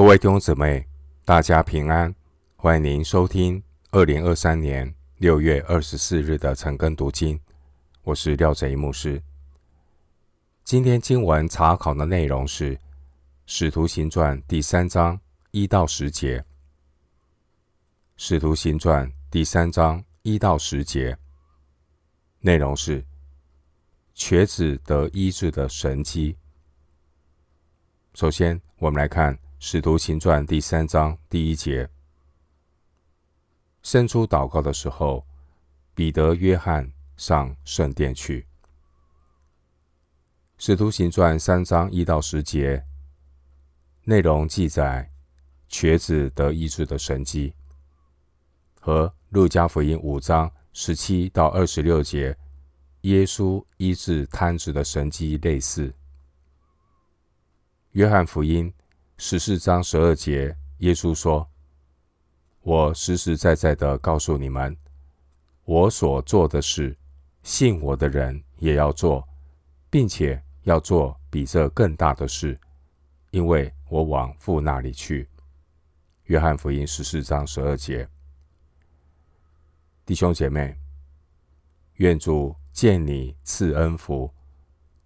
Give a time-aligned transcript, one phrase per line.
[0.00, 0.88] 各位弟兄姊妹，
[1.26, 2.14] 大家平安！
[2.56, 7.38] 欢迎您收听二零二三年六月二十四日的晨更读经。
[8.04, 9.22] 我是廖哲一牧师。
[10.64, 12.74] 今天经文查考的内容是
[13.44, 16.38] 《使徒行传》第三章一到十节，
[18.16, 21.14] 《使徒行传》第三章一到十节
[22.38, 23.04] 内容是
[24.14, 26.38] 瘸子得医治的神迹。
[28.14, 29.36] 首先，我们来看。
[29.62, 31.86] 《使徒行传》第三章第一节，
[33.82, 35.26] 伸出祷告的时候，
[35.94, 38.40] 彼得、约翰上圣殿去。
[40.56, 42.82] 《使徒行传》三章一到十节
[44.04, 45.10] 内容记载
[45.68, 47.52] 瘸子得医治的神迹，
[48.80, 52.34] 和《路加福音》五章十七到二十六节
[53.02, 55.88] 耶稣医治瘫子的神迹类似，
[57.90, 58.72] 《约翰福音》。
[59.22, 61.46] 十四章十二节，耶稣说
[62.64, 64.74] ：“我实实在在的告诉你们，
[65.66, 66.96] 我所做的事，
[67.42, 69.28] 信我的人也要做，
[69.90, 72.58] 并且要做比这更大的事，
[73.30, 75.28] 因为我往父那里去。”
[76.24, 78.08] 约翰福音十四章十二节。
[80.06, 80.74] 弟兄姐妹，
[81.96, 84.32] 愿主见你赐恩福，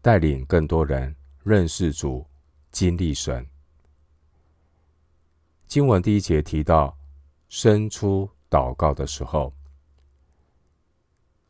[0.00, 2.24] 带领更多人认识主，
[2.70, 3.44] 经历神。
[5.66, 6.96] 经文第一节提到，
[7.48, 9.52] 申初祷告的时候，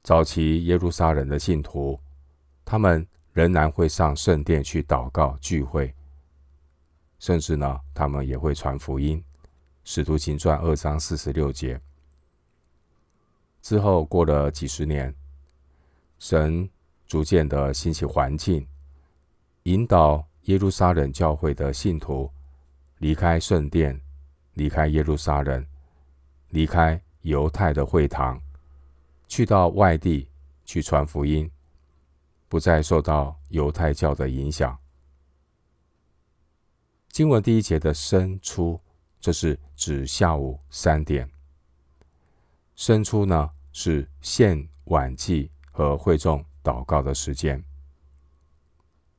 [0.03, 2.01] 早期耶路撒冷的信徒，
[2.65, 5.95] 他们仍然会上圣殿去祷告聚会，
[7.19, 9.23] 甚至呢，他们也会传福音。
[9.83, 11.79] 使徒行传二章四十六节。
[13.61, 15.15] 之后过了几十年，
[16.19, 16.67] 神
[17.07, 18.67] 逐渐的兴起环境，
[19.65, 22.31] 引导耶路撒冷教会的信徒
[22.99, 24.01] 离开圣殿。
[24.55, 25.65] 离开耶路撒冷，
[26.51, 28.41] 离开犹太的会堂，
[29.27, 30.29] 去到外地
[30.65, 31.51] 去传福音，
[32.49, 34.79] 不再受到犹太教的影响。
[37.09, 38.81] 经文第一节的申初，
[39.21, 41.29] 这是指下午三点。
[42.77, 47.63] 申初呢，是献晚祭和会众祷告的时间。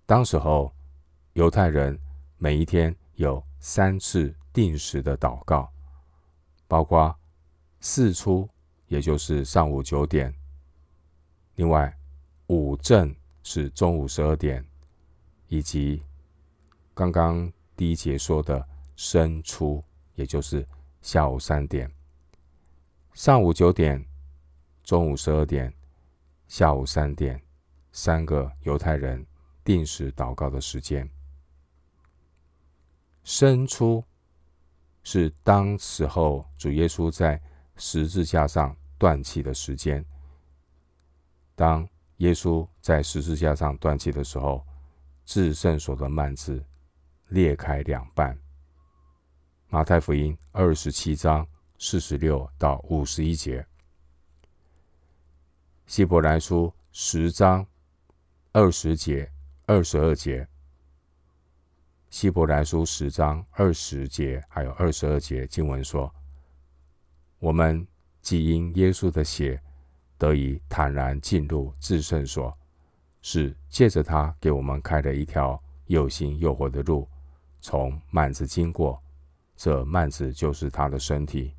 [0.06, 0.74] 当时候，
[1.34, 2.00] 犹太人
[2.38, 4.34] 每一天有三次。
[4.56, 5.70] 定时的祷告，
[6.66, 7.14] 包括
[7.82, 8.50] 四初，
[8.88, 10.32] 也就是上午九点；
[11.56, 11.94] 另外
[12.48, 13.14] 五正
[13.44, 14.66] 是中午十二点，
[15.50, 16.02] 以及
[16.94, 18.66] 刚刚第一节说的
[18.96, 19.84] 申初，
[20.14, 20.66] 也就是
[21.02, 21.92] 下午三点。
[23.12, 24.08] 上午九点、
[24.86, 25.74] 中午十二点、
[26.48, 27.42] 下午三点，
[27.92, 29.28] 三个犹太人
[29.66, 31.12] 定时祷告的时间。
[33.26, 34.02] 申初。
[35.06, 37.40] 是当时候主耶稣在
[37.78, 40.04] 十字架上断气的时间。
[41.56, 44.66] 当耶稣在十字架上断气的时候，
[45.24, 46.62] 至圣所的幔子
[47.28, 48.36] 裂开两半。
[49.70, 53.64] 马太福音二十七章四十六到五十一节，
[55.86, 57.64] 希伯来书十章
[58.54, 59.32] 二十节
[59.68, 60.48] 二十二节。
[62.16, 66.10] 希伯来书十章二十节，还有二十二节经文说
[67.40, 67.86] ：“我们
[68.22, 69.62] 既因耶稣的血
[70.18, 72.58] 得以坦然进入至圣所，
[73.22, 77.06] 是借着他给我们开了一条又新又活的路，
[77.60, 78.98] 从幔子经过。
[79.58, 81.54] 这幔子就是他的身体。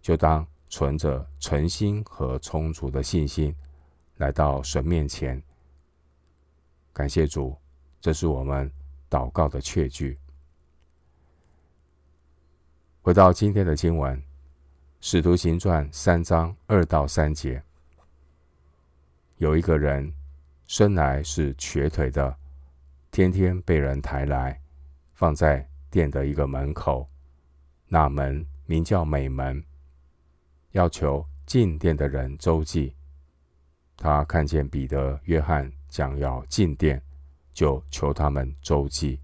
[0.00, 3.54] 就当存着诚心和充足的信心
[4.16, 5.42] 来到神面前。
[6.90, 7.54] 感谢主，
[8.00, 8.72] 这是我们。”
[9.10, 10.18] 祷告的确据。
[13.00, 14.16] 回到今天的经文，
[15.00, 17.62] 《使徒行传》三章二到三节，
[19.38, 20.12] 有一个人
[20.66, 22.36] 生来是瘸腿的，
[23.10, 24.60] 天天被人抬来，
[25.14, 27.08] 放在殿的一个门口，
[27.86, 29.64] 那门名叫美门，
[30.72, 32.94] 要求进殿的人周济。
[33.96, 37.02] 他看见彼得、约翰将要进殿。
[37.58, 39.20] 就求他们周济。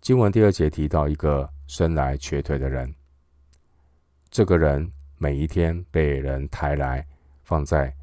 [0.00, 2.94] 经文第二节提到一个生来瘸腿的人，
[4.30, 7.06] 这个人每一天被人抬来
[7.42, 7.94] 放在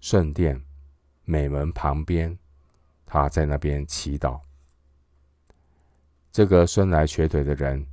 [0.00, 0.60] 圣殿
[1.24, 2.36] 美门旁边，
[3.04, 4.40] 他在那边祈祷。
[6.32, 7.86] 这个生来瘸腿的人，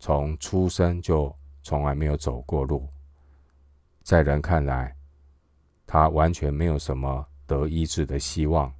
[0.00, 1.32] 从出生就
[1.62, 2.88] 从来没有走过路，
[4.02, 4.96] 在人看来，
[5.86, 7.24] 他完全没有什么。
[7.46, 8.72] 得医治的希望。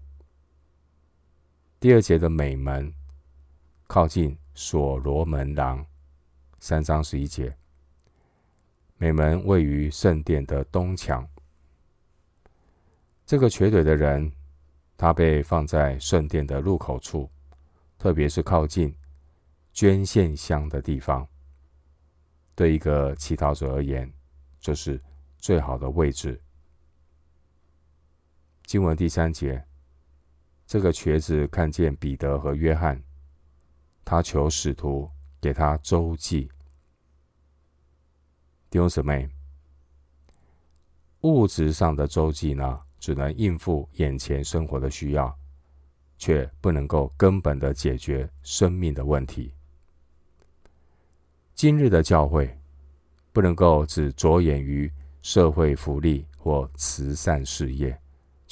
[1.81, 2.93] 第二节的美门
[3.87, 5.85] 靠近所罗门廊，
[6.59, 7.55] 三章十一节。
[8.97, 11.29] 美门位于圣殿的东墙。
[13.27, 14.33] 这个瘸腿的人，
[14.97, 17.29] 他被放在圣殿的入口处，
[17.99, 18.95] 特别是靠近
[19.73, 21.27] 捐献箱的地方。
[22.55, 24.11] 对一个乞讨者而言，
[24.61, 25.01] 这是
[25.37, 26.41] 最好的位置。
[28.67, 29.63] 经文第三节，
[30.67, 33.01] 这个瘸子看见彼得和约翰，
[34.05, 35.09] 他求使徒
[35.41, 36.51] 给他周济。
[38.71, 39.29] 弟兄姊妹，
[41.21, 45.33] 物质上的周济呢，只能应付眼前生活的需要，
[46.17, 49.55] 却不能够根本的解决生命的问题。
[51.55, 52.59] 今日的教会
[53.31, 54.91] 不能够只着眼于
[55.21, 57.97] 社会福利或慈善事业，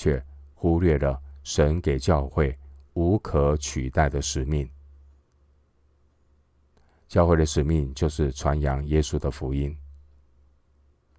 [0.02, 0.20] 却
[0.52, 2.58] 忽略了神给教会
[2.94, 4.68] 无可取代的使命。
[7.06, 9.78] 教会的使命就是传扬耶稣的福音。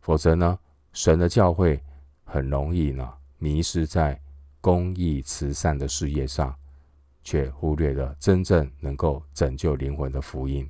[0.02, 0.60] 否则呢，
[0.92, 1.82] 神的教会
[2.26, 4.20] 很容易呢迷失在
[4.60, 6.54] 公益慈善的事业上，
[7.24, 10.70] 却忽略了真正能够拯救灵魂的福音。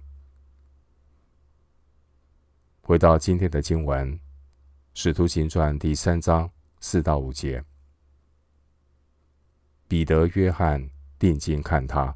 [2.84, 4.14] 回到今天的经文，
[4.94, 6.48] 《使徒行传》第三章
[6.80, 7.64] 四到五节，
[9.94, 12.12] 彼得、约翰定睛看他。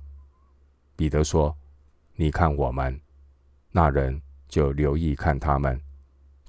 [0.96, 1.56] 彼得说
[2.18, 3.00] ：“你看我们。”
[3.70, 5.80] 那人就留意看他们，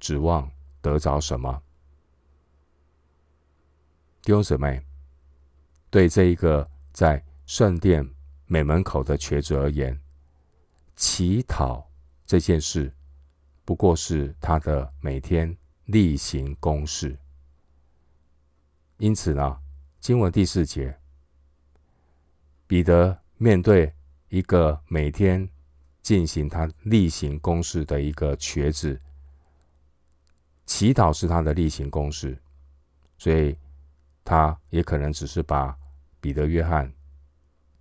[0.00, 1.62] 指望得着什么？
[4.22, 4.82] 弟兄姊妹，
[5.90, 8.08] 对这一个在圣殿
[8.46, 10.00] 美门口的瘸子而言，
[10.96, 11.86] 乞讨
[12.24, 12.90] 这件事。
[13.66, 15.54] 不过是他的每天
[15.84, 17.18] 例行公事。
[18.96, 19.60] 因此呢，
[20.00, 20.98] 经文第四节，
[22.68, 23.90] 彼得面对
[24.28, 25.48] 一个每天
[26.02, 29.00] 进行他例行公事的一个瘸子，
[30.66, 32.38] 祈祷是他的例行公事，
[33.16, 33.56] 所以
[34.22, 35.74] 他也可能只是把
[36.20, 36.92] 彼得、约翰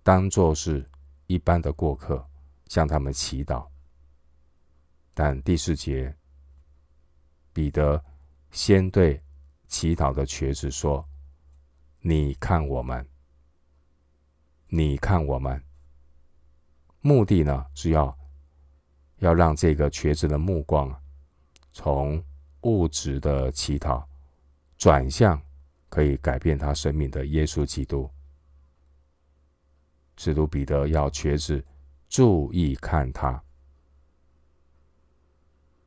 [0.02, 0.88] 当做是
[1.26, 2.26] 一般的过客，
[2.66, 3.68] 向他们祈祷。
[5.12, 6.16] 但第四节，
[7.52, 8.02] 彼得
[8.52, 9.22] 先对
[9.66, 11.06] 祈祷的瘸子说
[12.00, 13.06] ：“你看我们，
[14.68, 15.62] 你看我们。”
[17.00, 18.16] 目的呢，是要
[19.18, 20.94] 要让这个瘸子的目光
[21.72, 22.22] 从
[22.62, 24.06] 物质的乞讨
[24.76, 25.40] 转向
[25.88, 28.10] 可以改变他生命的耶稣基督。
[30.16, 31.64] 使徒彼得要瘸子
[32.08, 33.40] 注意看他。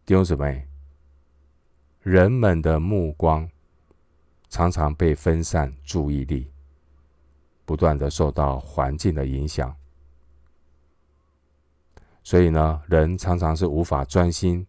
[0.05, 0.65] 弟兄姊妹，
[1.99, 3.47] 人们的目光
[4.49, 6.51] 常常被分散注意力，
[7.65, 9.75] 不断的受到环境的影响，
[12.23, 14.65] 所以呢，人常常是无法专心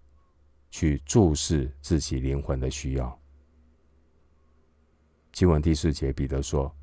[0.71, 3.19] 去注视自己灵魂的需要。
[5.33, 6.75] 经文第四节，彼得说：“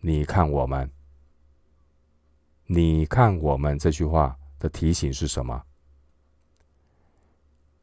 [0.00, 0.90] 你看我们，
[2.66, 5.64] 你看我们。”这句话的提醒是什么？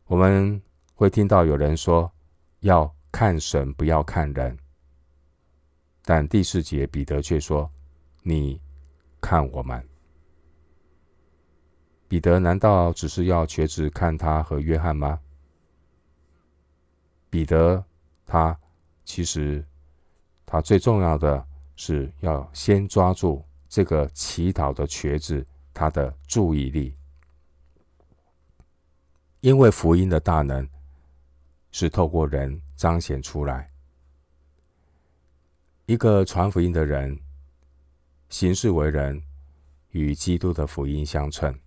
[0.05, 0.61] 我们
[0.93, 2.11] 会听到有人说
[2.59, 4.57] 要看神，不要看人。
[6.05, 7.69] 但第四节彼得却说
[8.21, 8.61] ：“你
[9.19, 9.83] 看我们。”
[12.07, 15.19] 彼得难道只是要瘸子看他和约翰吗？
[17.31, 17.83] 彼得
[18.25, 18.57] 他
[19.03, 19.65] 其实
[20.45, 21.43] 他最重要的
[21.75, 26.95] 是要先抓住这个祈祷的瘸子他的注意力。
[29.41, 30.67] 因为福音的大能
[31.71, 33.69] 是透过人彰显出来。
[35.85, 37.19] 一个传福音的人，
[38.29, 39.21] 行事为人
[39.89, 41.57] 与基督的福音相称。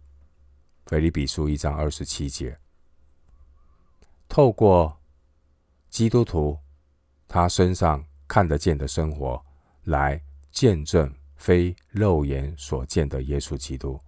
[0.86, 2.58] 腓立比书一章二十七节，
[4.28, 4.98] 透过
[5.88, 6.58] 基督徒
[7.28, 9.44] 他身上看得见的生活，
[9.84, 10.20] 来
[10.50, 14.00] 见证非肉眼所见的耶稣基督。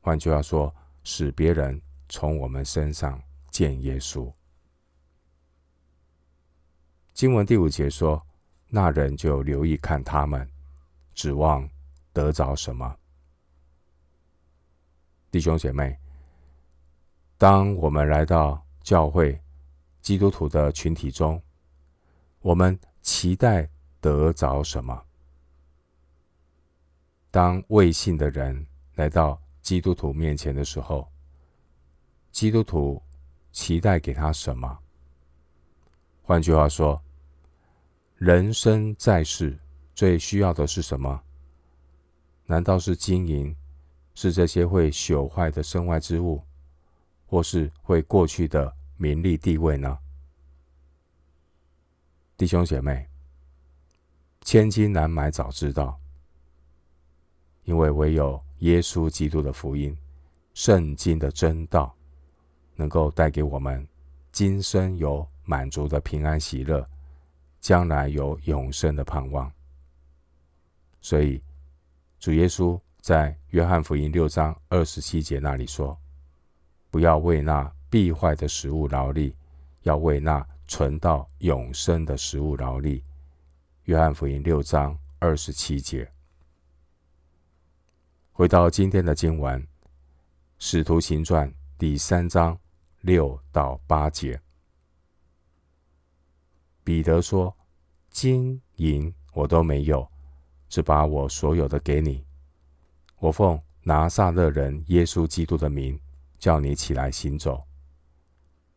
[0.00, 0.74] 换句话说，
[1.04, 1.80] 使别人。
[2.10, 4.32] 从我们身上见耶稣。
[7.12, 8.26] 经文第五节说
[8.68, 10.48] ：“那人就留意看他们，
[11.14, 11.68] 指望
[12.12, 12.96] 得着什么。”
[15.30, 15.98] 弟兄姐妹，
[17.36, 19.38] 当我们来到教会
[20.00, 21.40] 基督徒的群体中，
[22.40, 23.68] 我们期待
[24.00, 25.04] 得着什么？
[27.30, 31.06] 当未信的人来到基督徒面前的时候，
[32.32, 33.02] 基督徒
[33.52, 34.78] 期待给他什么？
[36.22, 37.00] 换句话说，
[38.18, 39.56] 人生在世
[39.94, 41.22] 最需要的是什么？
[42.46, 43.54] 难道是金银
[44.12, 46.42] 是这些会朽坏的身外之物，
[47.28, 49.96] 或是会过去的名利地位呢？
[52.36, 53.08] 弟兄姐妹，
[54.40, 55.96] 千金难买早知道，
[57.62, 59.96] 因为唯有耶稣基督的福音、
[60.54, 61.94] 圣经的真道，
[62.74, 63.86] 能够带给我们
[64.32, 66.84] 今生有满足的平安喜乐，
[67.60, 69.50] 将来有永生的盼望。
[71.00, 71.42] 所以，
[72.18, 75.96] 主耶稣在约翰福音六章二十七节那里说
[76.90, 79.34] ：“不要为那必坏的食物劳力，
[79.82, 83.02] 要为那存到永生的食物劳力。”
[83.84, 86.10] 约翰福音六章二十七节。
[88.32, 89.60] 回到今天的经文，
[90.58, 91.48] 《使徒行传》
[91.78, 92.58] 第三章
[93.00, 94.38] 六到八节，
[96.88, 97.54] 彼得说
[98.08, 100.08] ：“金银我都没有。”
[100.70, 102.24] 只把我所有的给你。
[103.18, 106.00] 我奉拿撒勒人耶稣基督的名，
[106.38, 107.62] 叫你起来行走。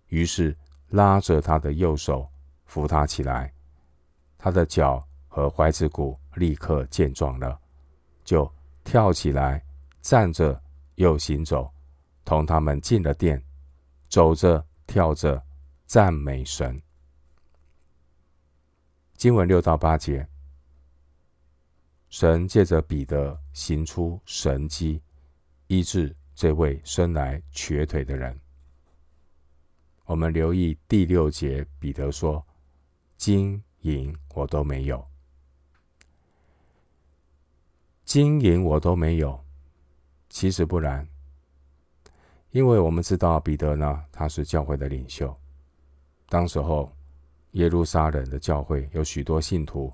[0.08, 0.53] 于是
[0.89, 2.27] 拉着他的右手
[2.65, 3.53] 扶他起来，
[4.38, 7.58] 他的脚和踝子骨立刻健壮了，
[8.25, 8.51] 就
[8.84, 9.63] 跳起来
[10.01, 10.62] 站着
[10.96, 11.72] 又行走，
[12.25, 13.41] 同他们进了店，
[14.10, 15.41] 走着跳着
[15.86, 16.82] 赞美神。
[19.22, 20.28] 经文六到八节。
[22.10, 25.00] 神借着彼得行出神迹，
[25.68, 28.36] 医治这位生来瘸腿的人。
[30.06, 32.44] 我们留意第六节，彼得说
[33.16, 35.08] ：“金银我都没有，
[38.04, 39.40] 金银我都没有。”
[40.30, 41.08] 其实不然，
[42.50, 45.40] 因为我们知道彼得呢，他是教会的领袖。
[46.28, 46.92] 当时候，
[47.51, 49.93] 耶路撒冷的教会有许多信徒。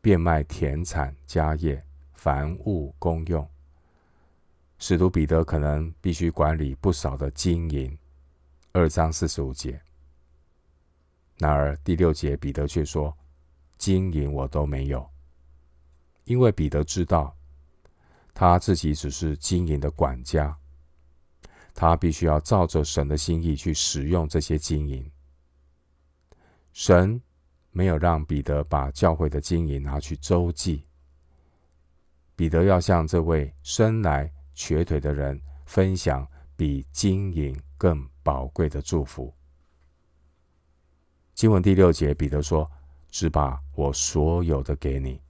[0.00, 3.48] 变卖田产家业，凡物公用。
[4.78, 7.98] 使徒彼得可能必须管理不少的金银。
[8.72, 9.80] 二章四十五节。
[11.38, 13.16] 然而第六节，彼得却说
[13.78, 15.08] ：“金银我都没有。”
[16.24, 17.34] 因为彼得知道，
[18.34, 20.54] 他自己只是金银的管家，
[21.72, 25.10] 他必须要照着神的心意去使用这些金银。
[26.74, 27.18] 神。
[27.76, 30.84] 没有让彼得把教会的金银拿去周济。
[32.36, 39.34] 彼得要向这位生来瘸腿的人分享比金银更宝贵的祝福。
[41.34, 42.70] 经文第六节，彼得说
[43.10, 45.20] ：“只把我所有的给你。”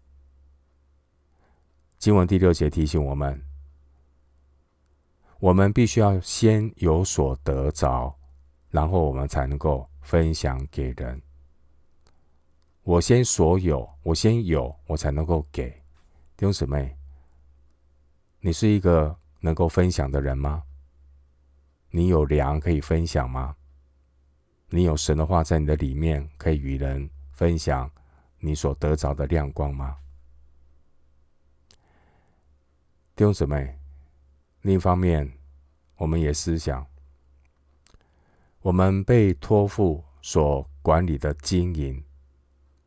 [1.96, 3.42] 经文第六节提醒我们，
[5.40, 8.14] 我们必须要先有所得着，
[8.68, 11.18] 然后我们才能够分享给人。
[12.84, 15.70] 我先所有，我先有，我才能够给
[16.36, 16.94] 弟兄姊妹。
[18.40, 20.62] 你是一个能够分享的人吗？
[21.88, 23.56] 你有粮可以分享吗？
[24.68, 27.90] 你有神的话在你的里面，可以与人分享
[28.38, 29.96] 你所得着的亮光吗？
[33.16, 33.78] 弟兄姊妹，
[34.60, 35.32] 另一方面，
[35.96, 36.86] 我们也思想，
[38.60, 42.04] 我们被托付所管理的经营。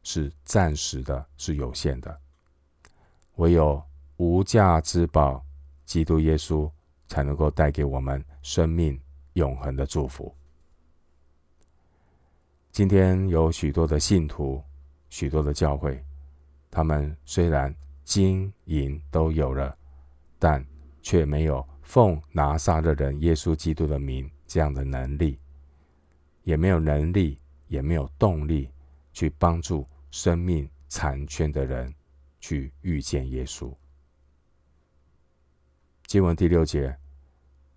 [0.10, 2.18] 是暂时的，是有限的。
[3.36, 3.84] 唯有
[4.16, 5.44] 无价之宝，
[5.84, 6.72] 基督耶稣，
[7.08, 8.98] 才能够带给我们生命
[9.34, 10.34] 永恒的祝福。
[12.72, 14.64] 今天有许多的信徒，
[15.10, 16.02] 许多的教会，
[16.72, 19.78] 他们虽然金银都有了，
[20.40, 20.66] 但
[21.02, 25.38] 却没有奉拿撒勒人耶稣基督的名这样的能力，
[26.46, 27.38] 也没有能力，
[27.68, 28.72] 也没有动力
[29.12, 29.86] 去帮助。
[30.18, 31.94] 生命残缺的人
[32.40, 33.72] 去遇见耶稣。
[36.08, 36.98] 经文第六节，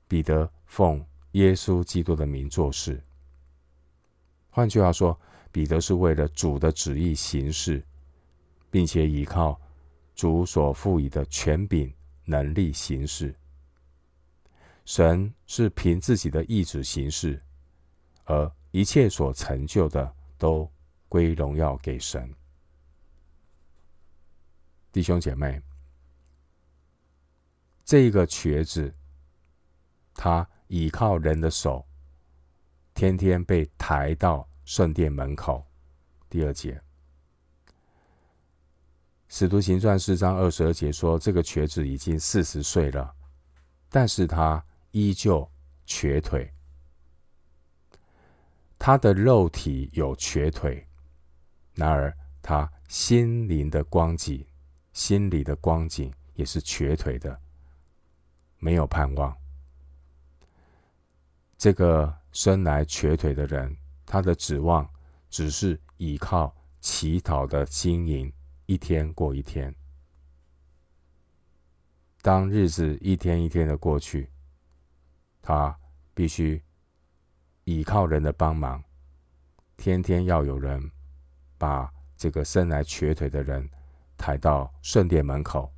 [0.08, 2.98] 彼得奉耶稣基督的名做事。
[4.48, 5.20] 换句话说，
[5.52, 7.84] 彼得是为了主的旨意行事，
[8.70, 9.60] 并且依靠
[10.14, 11.92] 主所赋予的权柄
[12.24, 13.34] 能力行事。
[14.86, 17.38] 神是凭自己的意志行事，
[18.24, 20.66] 而一切所成就的都。
[21.10, 22.32] 归荣耀给神，
[24.92, 25.60] 弟兄姐妹，
[27.84, 28.94] 这个瘸子，
[30.14, 31.84] 他倚靠人的手，
[32.94, 35.66] 天天被抬到圣殿门口。
[36.28, 36.74] 第二节，
[39.26, 43.12] 《使徒行传》四章二十二节说，这个瘸子已经四十岁了，
[43.88, 45.50] 但是他依旧
[45.86, 46.54] 瘸腿，
[48.78, 50.86] 他的肉体有瘸腿。
[51.74, 54.44] 然而，他心灵的光景，
[54.92, 57.40] 心里的光景也是瘸腿的。
[58.58, 59.34] 没有盼望。
[61.56, 64.88] 这个生来瘸腿的人，他的指望
[65.28, 68.32] 只是依靠乞讨的经营，
[68.66, 69.74] 一天过一天。
[72.22, 74.30] 当日子一天一天的过去，
[75.40, 75.78] 他
[76.12, 76.62] 必须
[77.64, 78.82] 依靠人的帮忙，
[79.76, 80.90] 天天要有人
[81.60, 83.68] 把这个生来瘸腿的人
[84.16, 85.70] 抬到圣殿门口。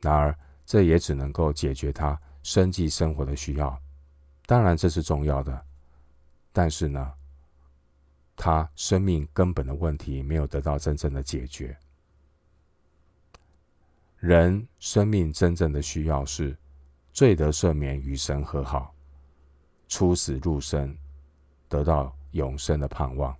[0.00, 3.78] 然而，这也只能够解决他生计生活的需要，
[4.46, 5.66] 当然这是重要的，
[6.50, 7.12] 但是呢，
[8.34, 11.76] 他生命根本的问题没有得到真正的解决。
[14.16, 16.56] 人生命真正的需要是
[17.12, 18.94] 罪得赦免，与神和好，
[19.88, 20.96] 出死入生，
[21.68, 23.36] 得到永生的盼望。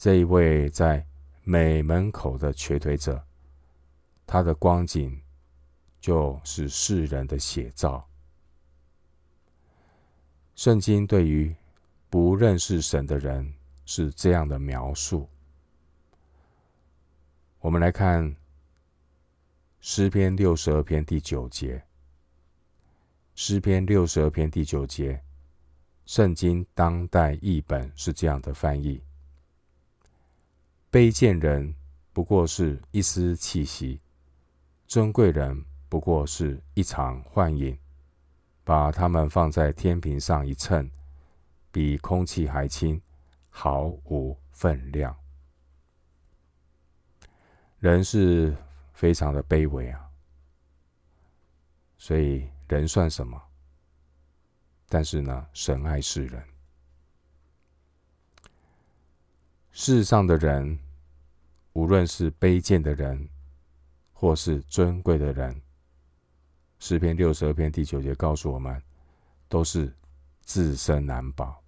[0.00, 1.06] 这一位在
[1.44, 3.22] 美门口的瘸腿者，
[4.26, 5.20] 他的光景
[6.00, 8.08] 就是世人的写照。
[10.54, 11.54] 圣经对于
[12.08, 13.52] 不认识神的人
[13.84, 15.28] 是这样的描述。
[17.58, 18.34] 我们来看。
[19.82, 21.82] 诗篇六十二篇第九节，
[23.34, 25.22] 诗篇六十二篇第九节，
[26.04, 29.02] 圣经当代译本是这样的翻译：
[30.90, 31.74] 卑贱人
[32.12, 34.00] 不过是一丝气息，
[34.86, 37.78] 尊贵人不过是一场幻影，
[38.64, 40.90] 把他们放在天平上一称，
[41.70, 43.00] 比空气还轻，
[43.48, 45.16] 毫无分量。
[47.78, 48.56] 人是。
[48.92, 50.10] 非常的卑微啊，
[51.96, 53.42] 所以人算什么？
[54.90, 56.49] 但是呢，神爱世人。
[59.82, 60.78] 世上的人，
[61.72, 63.30] 无论是卑贱的人，
[64.12, 65.58] 或是尊贵的人，
[66.78, 68.78] 诗篇六十二篇第九节告诉我们，
[69.48, 69.90] 都是
[70.42, 71.64] 自身难保。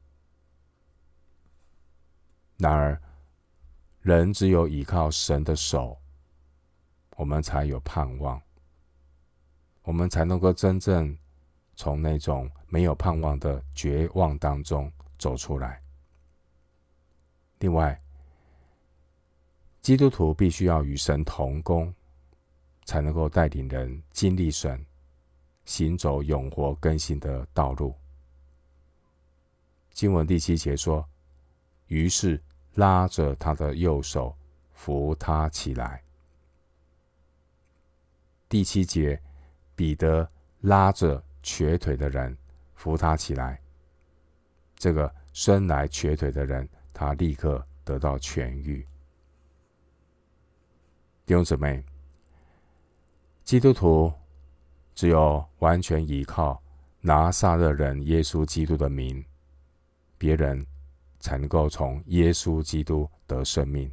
[2.58, 3.00] 然而，
[4.02, 5.98] 人只有依靠神的手。
[7.16, 8.38] 我们才有盼望，
[9.84, 11.16] 我们才能够真正
[11.76, 15.82] 从那种没有盼望的绝望当中走出来。
[17.60, 17.98] 另外，
[19.82, 21.92] 基督徒必须要与神同工，
[22.84, 24.86] 才能够带领人经历神，
[25.64, 27.92] 行走永活更新的道路。
[29.92, 31.04] 经文第七节说
[31.88, 32.40] ：“于是
[32.74, 34.32] 拉着他的右手，
[34.72, 36.00] 扶他起来。”
[38.48, 39.20] 第七节，
[39.74, 42.38] 彼得拉着瘸腿的人，
[42.76, 43.60] 扶他起来。
[44.76, 48.86] 这个生来瘸腿的人，他立刻得到痊愈。
[51.24, 51.84] 弟兄姊妹，
[53.44, 54.12] 基督徒
[54.92, 56.60] 只有完全依靠
[57.00, 59.24] 拿撒勒人耶稣基督的名，
[60.18, 60.66] 别人
[61.20, 63.90] 才能够从耶稣基督得生命。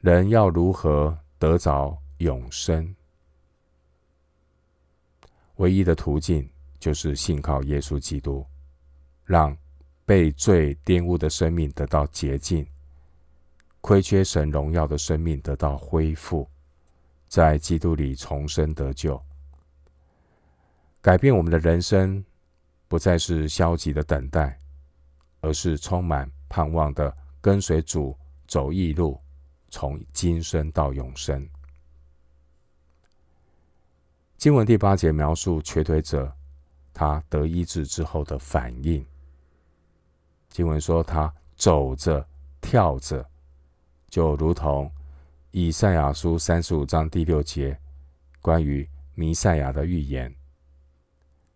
[0.00, 2.94] 人要如何得着永生，
[5.56, 6.46] 唯一的途径
[6.78, 8.44] 就是信靠耶稣基督，
[9.24, 9.56] 让
[10.04, 12.66] 被罪玷污的生命得到洁净，
[13.86, 16.48] 亏缺神荣耀的生命得到恢复，
[17.28, 19.22] 在基督里重生得救，
[21.02, 22.24] 改变我们的人生，
[22.88, 24.58] 不再是消极的等待，
[25.42, 28.16] 而是充满盼望的跟随主
[28.48, 29.20] 走义路。
[29.68, 31.46] 从今生到永生。
[34.38, 36.34] 经文第八节描述瘸腿者
[36.94, 39.04] 他得医治之后的反应。
[40.48, 42.26] 经文说他走着、
[42.62, 43.28] 跳着，
[44.14, 44.88] 就如同
[45.50, 47.76] 以赛亚书三十五章第六节
[48.40, 50.32] 关于弥赛亚的预言。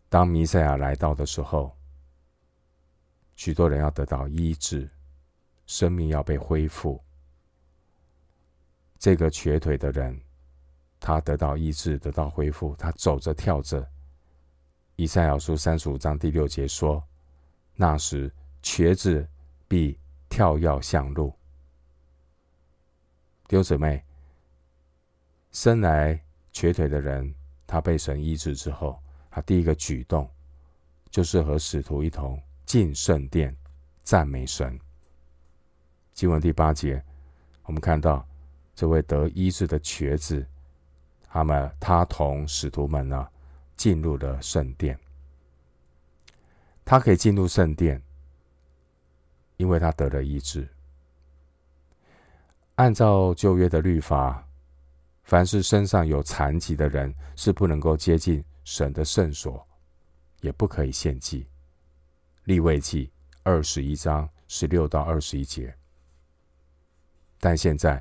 [0.08, 1.72] 当弥赛亚来到的时候，
[3.36, 4.90] 许多人要得到医治，
[5.68, 7.00] 生命要被恢复。
[8.98, 10.20] 这个瘸腿的人，
[10.98, 13.88] 他得到医治，得到恢复，他走着跳着。
[14.96, 17.00] 以赛亚书三十五章第六节说
[17.76, 18.28] ：“那时
[18.62, 19.24] 瘸子
[19.68, 19.96] 必
[20.28, 21.32] 跳跃向路。”
[23.48, 24.04] 弟兄姊妹，
[25.52, 27.34] 生来瘸腿的人，
[27.66, 30.28] 他被神医治之后，他第一个举动
[31.10, 33.56] 就是和使徒一同进圣殿
[34.04, 34.78] 赞美神。
[36.12, 37.02] 经文第八节，
[37.64, 38.24] 我们看到。
[38.74, 40.46] 这位得医治的瘸子，
[41.28, 43.28] 他们他同使徒们呢，
[43.76, 44.96] 进入了圣殿。
[46.84, 48.00] 他可以进入圣殿，
[49.56, 50.68] 因为他得了医治。
[52.78, 54.46] 按照旧约的律法，
[55.24, 59.66] 凡是身上有残疾的人，是不能够接近神的圣所，
[60.42, 61.44] 也不可以献祭。
[62.44, 63.10] 利未记
[63.42, 65.74] 二十一章十六到二十一节。
[67.40, 68.00] 但现在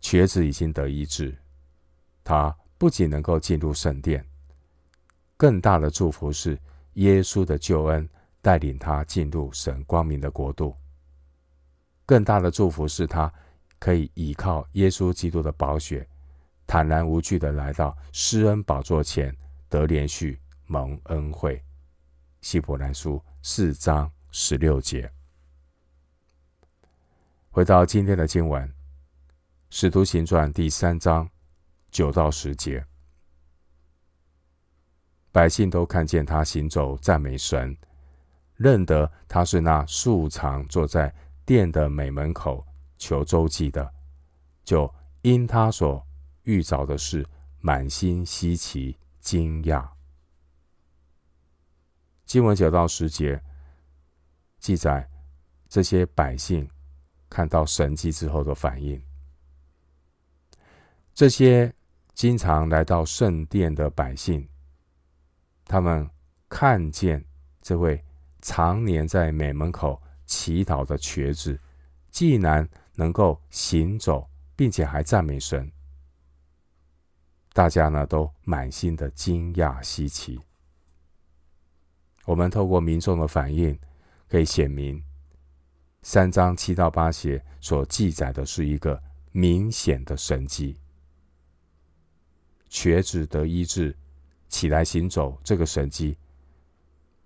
[0.00, 1.36] 瘸子已经得医治，
[2.24, 4.26] 他不仅能够进入圣殿，
[5.36, 6.58] 更大的祝福是
[6.94, 8.08] 耶稣的救恩
[8.42, 10.74] 带领他进入神光明的国度。
[12.04, 13.32] 更大的祝福是他
[13.78, 16.06] 可以依靠耶稣基督的宝血。
[16.66, 19.34] 坦然无惧的来到施恩宝座前，
[19.68, 21.62] 得连续蒙恩惠。
[22.42, 25.10] 希伯来书四章十六节。
[27.50, 28.68] 回到今天的经文，
[29.70, 31.28] 《使徒行传》第三章
[31.90, 32.84] 九到十节，
[35.32, 37.76] 百姓都看见他行走，赞美神，
[38.56, 41.12] 认得他是那素常坐在
[41.46, 42.64] 殿的美门口
[42.98, 43.94] 求周济的，
[44.64, 46.04] 就因他所
[46.42, 47.26] 遇着的事，
[47.60, 49.88] 满心稀奇惊讶。
[52.26, 53.42] 经文九到十节
[54.58, 55.08] 记载
[55.68, 56.68] 这些百姓
[57.30, 59.02] 看到神迹之后的反应。
[61.14, 61.72] 这些
[62.14, 64.46] 经常来到圣殿的百姓，
[65.64, 66.08] 他们
[66.48, 67.24] 看见
[67.60, 68.04] 这位
[68.40, 71.58] 常年在美门口祈祷的瘸子，
[72.10, 75.70] 既然能够行走，并且还赞美神。
[77.52, 80.40] 大家呢都满心的惊讶稀奇。
[82.24, 83.78] 我们透过民众的反应，
[84.28, 85.00] 可以显明
[86.02, 90.76] 三章七到八节所记载的是一个明显的神迹。
[92.68, 93.96] 瘸子得医治，
[94.48, 96.18] 起来行走，这个神迹，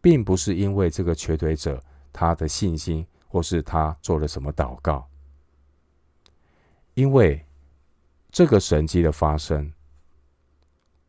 [0.02, 1.82] 并不是因为这个瘸腿者
[2.12, 5.08] 他的信心，或是他做了什么祷告，
[6.94, 7.44] 因为
[8.30, 9.72] 这个神迹的发生。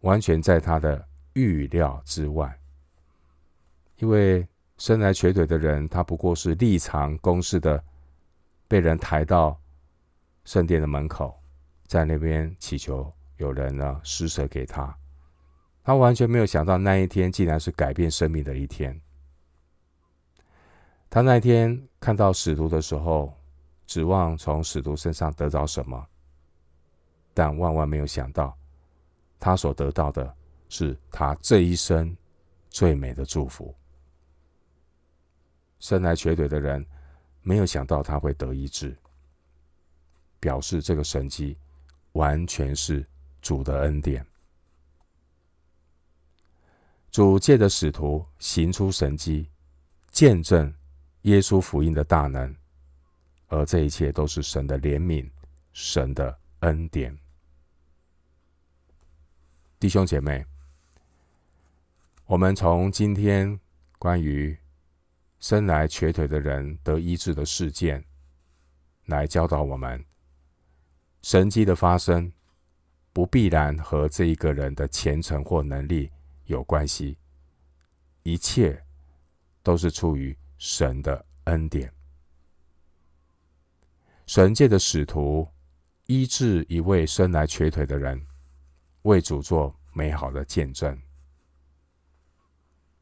[0.01, 2.59] 完全在他的预料之外，
[3.99, 4.45] 因为
[4.77, 7.81] 生来瘸腿的人，他不过是立场公示的，
[8.67, 9.57] 被人抬到
[10.43, 11.41] 圣殿的门口，
[11.87, 14.93] 在那边祈求有人呢施舍给他。
[15.85, 18.99] 他完全没有想到那一天竟然是改变生命的一天。
[21.09, 23.33] 他那一天看到使徒的时候，
[23.93, 26.03] 指望从使徒身上得到什么，
[27.31, 28.57] 但万万没有想到。
[29.39, 30.35] 他所得到的
[30.67, 32.17] 是他这一生
[32.71, 33.71] 最美的祝福。
[35.79, 36.83] 生来瘸腿的人
[37.43, 38.97] 没有想到他会得医治，
[40.39, 41.55] 表示这个神迹
[42.13, 43.07] 完全是
[43.43, 44.25] 主的恩典。
[47.11, 49.51] 主借着使徒行出神迹，
[50.09, 50.73] 见证
[51.21, 52.55] 耶稣福音的大能，
[53.53, 55.29] 而这一切都是神的怜悯，
[55.73, 57.15] 神的恩典。
[59.79, 60.43] 弟兄姐妹，
[62.25, 63.59] 我们从今天
[63.99, 64.57] 关于
[65.39, 68.03] 生来瘸腿的人得医治的事件，
[69.05, 70.03] 来教导我们，
[71.21, 72.33] 神迹的发生
[73.11, 76.11] 不必然和这一个人的虔诚或能力
[76.45, 77.19] 有关系，
[78.23, 78.83] 一切
[79.61, 81.93] 都是出于神的恩典。
[84.25, 85.47] 神界的使徒
[86.05, 88.21] 医治一位生来瘸腿的人。
[89.03, 90.97] 为主做美好的见证，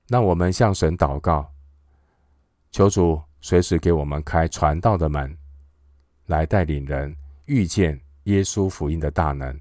[0.07, 1.47] 让我们向神祷告，
[2.71, 5.37] 求主随时给我们开传道的门，
[6.25, 9.59] 来带领人遇见耶稣福音的大能。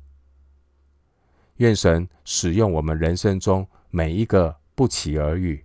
[1.57, 5.63] 愿神使用我们人生中每一个不期而遇，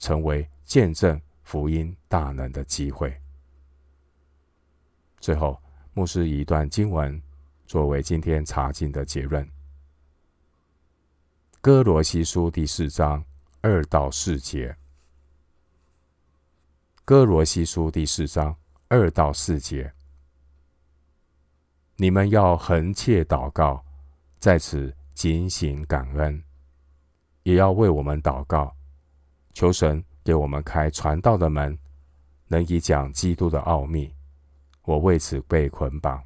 [0.00, 3.16] 成为见证福音大能的机会。
[5.20, 5.60] 最后，
[5.94, 7.20] 牧师以一段经文
[7.66, 9.48] 作为今天查经的结论。
[11.60, 13.24] 哥罗西书第四章
[13.60, 14.76] 二到四节。
[17.04, 18.54] 哥罗西书第四章
[18.88, 19.92] 二到四节，
[21.96, 23.82] 你们要恒切祷告，
[24.38, 26.44] 在此警醒感恩，
[27.42, 28.76] 也要为我们祷告，
[29.52, 31.78] 求神给我们开传道的门，
[32.46, 34.14] 能以讲基督的奥秘。
[34.88, 36.24] 我为此被捆绑，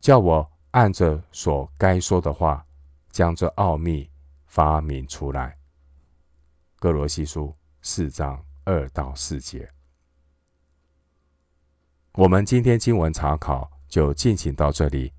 [0.00, 2.66] 叫我按着所该说的话。
[3.12, 4.10] 将这奥秘
[4.46, 5.56] 发明出来。
[6.80, 9.70] 歌罗西书四章二到四节。
[12.14, 15.12] 我们今天经文查考就进行到这里。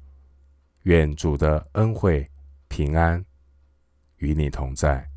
[0.81, 2.29] 愿主的恩惠
[2.67, 3.23] 平安
[4.17, 5.09] 与你同在。